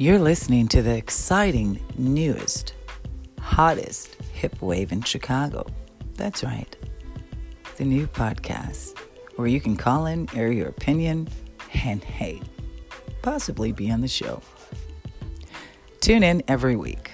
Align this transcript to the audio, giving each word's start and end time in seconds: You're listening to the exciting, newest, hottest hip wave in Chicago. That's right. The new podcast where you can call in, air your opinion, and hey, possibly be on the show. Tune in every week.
You're 0.00 0.20
listening 0.20 0.68
to 0.68 0.80
the 0.80 0.96
exciting, 0.96 1.84
newest, 1.96 2.74
hottest 3.40 4.14
hip 4.32 4.62
wave 4.62 4.92
in 4.92 5.02
Chicago. 5.02 5.66
That's 6.14 6.44
right. 6.44 6.76
The 7.78 7.84
new 7.84 8.06
podcast 8.06 8.96
where 9.34 9.48
you 9.48 9.60
can 9.60 9.76
call 9.76 10.06
in, 10.06 10.28
air 10.36 10.52
your 10.52 10.68
opinion, 10.68 11.26
and 11.82 12.04
hey, 12.04 12.40
possibly 13.22 13.72
be 13.72 13.90
on 13.90 14.00
the 14.00 14.06
show. 14.06 14.40
Tune 15.98 16.22
in 16.22 16.44
every 16.46 16.76
week. 16.76 17.10